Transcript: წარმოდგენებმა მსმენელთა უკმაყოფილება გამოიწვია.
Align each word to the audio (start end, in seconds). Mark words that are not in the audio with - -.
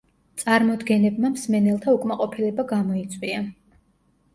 წარმოდგენებმა 0.43 1.31
მსმენელთა 1.35 1.95
უკმაყოფილება 2.01 2.69
გამოიწვია. 2.77 3.49